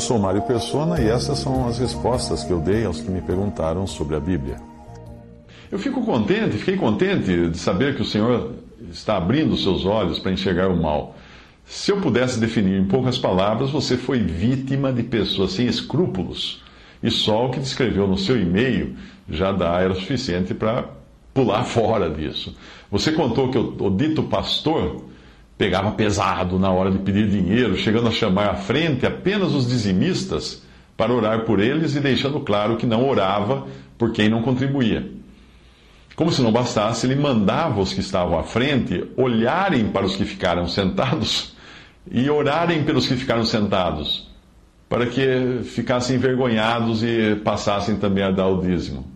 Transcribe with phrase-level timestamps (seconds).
[0.00, 3.20] Eu sou Mário Persona e essas são as respostas que eu dei aos que me
[3.20, 4.56] perguntaram sobre a Bíblia.
[5.70, 8.54] Eu fico contente, fiquei contente de saber que o Senhor
[8.90, 11.14] está abrindo seus olhos para enxergar o mal.
[11.66, 16.62] Se eu pudesse definir em poucas palavras, você foi vítima de pessoas sem escrúpulos.
[17.02, 18.96] E só o que descreveu no seu e-mail
[19.28, 20.88] já dá era suficiente para
[21.34, 22.56] pular fora disso.
[22.90, 25.10] Você contou que o, o dito pastor
[25.60, 30.62] pegava pesado na hora de pedir dinheiro, chegando a chamar à frente apenas os dizimistas
[30.96, 33.66] para orar por eles e deixando claro que não orava
[33.98, 35.06] por quem não contribuía.
[36.16, 40.24] Como se não bastasse, ele mandava os que estavam à frente olharem para os que
[40.24, 41.54] ficaram sentados
[42.10, 44.30] e orarem pelos que ficaram sentados,
[44.88, 49.09] para que ficassem envergonhados e passassem também a dar o dízimo.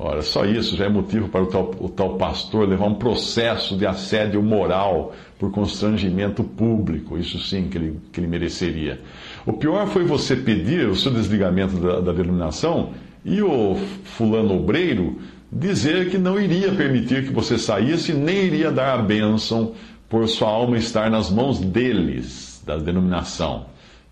[0.00, 3.76] Ora, só isso já é motivo para o tal, o tal, pastor levar um processo
[3.76, 7.18] de assédio moral por constrangimento público.
[7.18, 9.00] Isso sim que ele, que ele mereceria.
[9.44, 12.90] O pior foi você pedir o seu desligamento da, da denominação
[13.24, 15.18] e o fulano obreiro
[15.50, 19.72] dizer que não iria permitir que você saísse, nem iria dar a bênção
[20.08, 23.66] por sua alma estar nas mãos deles, da denominação.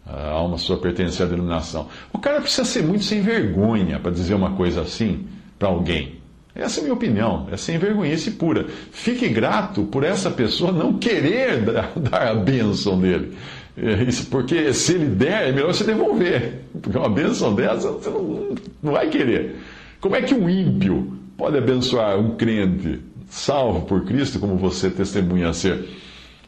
[0.04, 1.86] A alma sua pertence à denominação.
[2.12, 5.26] O cara precisa ser muito sem vergonha para dizer uma coisa assim
[5.58, 6.16] para alguém.
[6.54, 8.66] Essa é a minha opinião, é sem vergonhice pura.
[8.90, 11.60] Fique grato por essa pessoa não querer
[11.96, 13.36] dar a bênção dele.
[13.76, 16.62] É porque se ele der, é melhor você devolver.
[16.80, 19.56] Porque uma bênção dessa você não, não vai querer.
[20.00, 25.52] Como é que um ímpio pode abençoar um crente salvo por Cristo, como você testemunha
[25.52, 25.86] ser?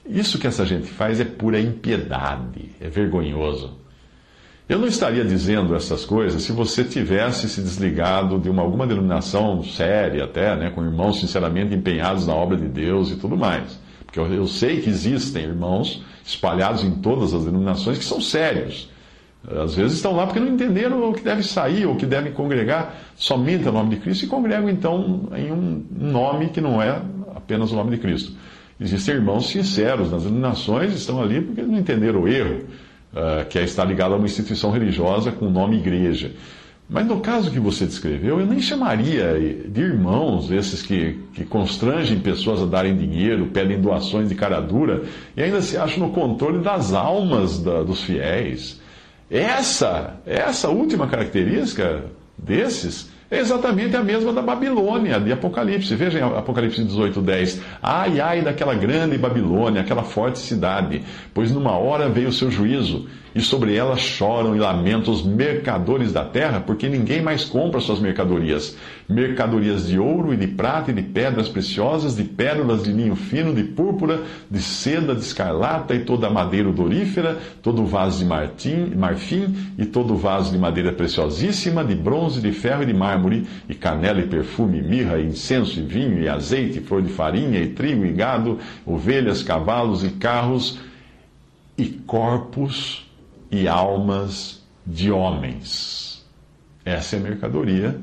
[0.08, 3.76] Isso que essa gente faz é pura impiedade, é vergonhoso.
[4.68, 9.62] Eu não estaria dizendo essas coisas se você tivesse se desligado de uma, alguma denominação
[9.62, 13.80] séria, até, né, com irmãos sinceramente empenhados na obra de Deus e tudo mais.
[14.04, 18.90] Porque eu, eu sei que existem irmãos espalhados em todas as denominações que são sérios.
[19.48, 22.94] Às vezes estão lá porque não entenderam o que deve sair, ou que devem congregar
[23.16, 27.00] somente o nome de Cristo e congregam então em um nome que não é
[27.34, 28.32] apenas o nome de Cristo.
[28.78, 32.66] Existem irmãos sinceros nas denominações, estão ali porque não entenderam o erro
[33.12, 36.32] uh, que é estar ligado a uma instituição religiosa com o nome igreja.
[36.88, 39.34] Mas no caso que você descreveu, eu nem chamaria
[39.68, 45.02] de irmãos esses que, que constrangem pessoas a darem dinheiro, pedem doações de cara dura
[45.36, 48.80] e ainda se acham no controle das almas da, dos fiéis.
[49.30, 52.04] Essa, essa última característica
[52.38, 55.94] desses é exatamente a mesma da Babilônia, de Apocalipse.
[55.94, 57.60] Veja em Apocalipse 18, 10.
[57.82, 61.02] Ai, ai daquela grande Babilônia, aquela forte cidade,
[61.34, 66.12] pois numa hora veio o seu juízo, e sobre ela choram e lamentam os mercadores
[66.12, 68.76] da terra, porque ninguém mais compra suas mercadorias.
[69.08, 73.54] Mercadorias de ouro e de prata e de pedras preciosas, de pérolas de linho fino,
[73.54, 78.92] de púrpura, de seda, de escarlata e toda a madeira odorífera, todo vaso de martim,
[78.96, 83.17] marfim e todo vaso de madeira preciosíssima, de bronze, de ferro e de mármore,
[83.68, 87.68] e canela e perfume, mirra, e incenso e vinho e azeite, flor de farinha e
[87.68, 90.78] trigo e gado, ovelhas, cavalos e carros,
[91.76, 93.08] e corpos
[93.50, 96.26] e almas de homens.
[96.84, 98.00] Essa é a mercadoria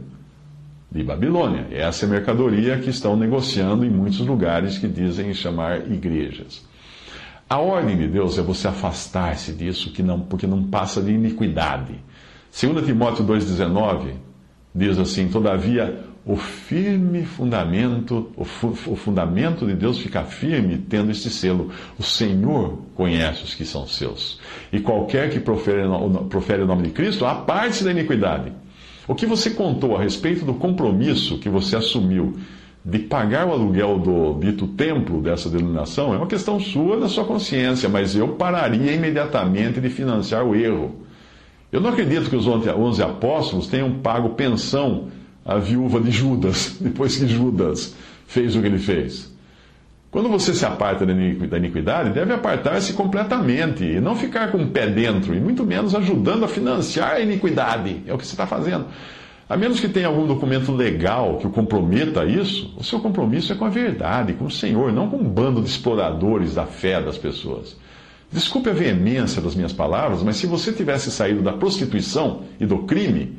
[0.91, 1.67] de Babilônia.
[1.71, 6.65] Essa é a mercadoria que estão negociando em muitos lugares que dizem chamar igrejas.
[7.49, 11.93] A ordem de Deus é você afastar-se disso, que não, porque não passa de iniquidade.
[12.59, 14.13] 2 Timóteo 2,19
[14.75, 21.30] diz assim: Todavia, o firme fundamento, o, o, fundamento de Deus fica firme tendo este
[21.30, 21.69] selo.
[21.97, 24.39] O Senhor conhece os que são seus.
[24.74, 25.83] E qualquer que profere,
[26.30, 28.51] profere o nome de Cristo, aparte da iniquidade.
[29.07, 32.33] O que você contou a respeito do compromisso que você assumiu
[32.83, 37.24] de pagar o aluguel do dito templo dessa denominação é uma questão sua, da sua
[37.24, 41.05] consciência, mas eu pararia imediatamente de financiar o erro.
[41.75, 45.10] Eu não acredito que os onze apóstolos tenham pago pensão
[45.44, 47.94] a viúva de Judas, depois que Judas
[48.25, 49.30] fez o que ele fez.
[50.10, 54.88] Quando você se aparta da iniquidade, deve apartar-se completamente e não ficar com o pé
[54.88, 58.04] dentro, e muito menos ajudando a financiar a iniquidade.
[58.07, 58.86] É o que você está fazendo.
[59.50, 63.51] A menos que tenha algum documento legal que o comprometa a isso, o seu compromisso
[63.51, 67.01] é com a verdade, com o Senhor, não com um bando de exploradores da fé
[67.01, 67.75] das pessoas.
[68.31, 72.80] Desculpe a veemência das minhas palavras, mas se você tivesse saído da prostituição e do
[72.80, 73.38] crime,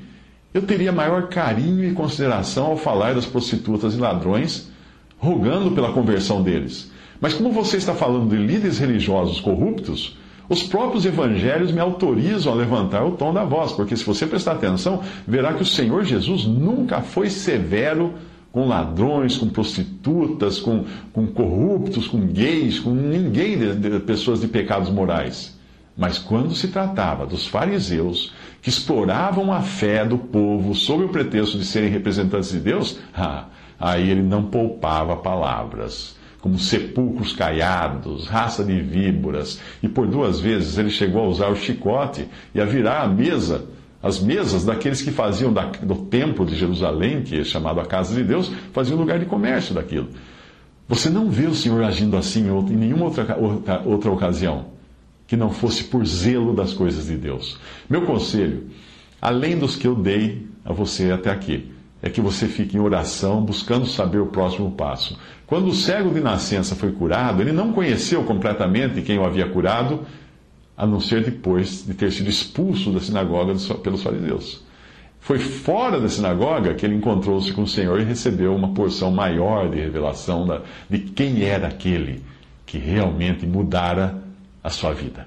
[0.55, 4.71] eu teria maior carinho e consideração ao falar das prostitutas e ladrões,
[5.19, 6.91] rogando pela conversão deles.
[7.21, 10.17] Mas como você está falando de líderes religiosos corruptos,
[10.49, 14.53] os próprios evangelhos me autorizam a levantar o tom da voz, porque se você prestar
[14.53, 18.15] atenção, verá que o Senhor Jesus nunca foi severo
[18.57, 24.49] com ladrões, com prostitutas, com, com corruptos, com gays, com ninguém de, de pessoas de
[24.49, 25.55] pecados morais.
[25.95, 28.33] Mas quando se tratava dos fariseus,
[28.63, 33.45] que exploravam a fé do povo sob o pretexto de serem representantes de Deus, ah,
[33.79, 40.79] aí ele não poupava palavras como sepulcros caiados, raça de víboras, e por duas vezes
[40.79, 43.67] ele chegou a usar o chicote e a virar a mesa,
[44.07, 48.15] as mesas daqueles que faziam da, do templo de Jerusalém, que é chamado a casa
[48.15, 50.09] de Deus, faziam lugar de comércio daquilo.
[50.89, 54.77] Você não vê o Senhor agindo assim em nenhuma outra, outra, outra ocasião
[55.27, 57.59] que não fosse por zelo das coisas de Deus.
[57.91, 58.69] Meu conselho,
[59.21, 63.43] além dos que eu dei a você até aqui, é que você fique em oração,
[63.43, 65.19] buscando saber o próximo passo.
[65.47, 70.01] Quando o cego de nascença foi curado, ele não conheceu completamente quem o havia curado,
[70.77, 74.65] a não ser depois de ter sido expulso da sinagoga pelos fariseus.
[75.21, 79.69] Foi fora da sinagoga que ele encontrou-se com o Senhor e recebeu uma porção maior
[79.69, 80.47] de revelação
[80.89, 82.23] de quem era aquele
[82.65, 84.23] que realmente mudara
[84.63, 85.27] a sua vida.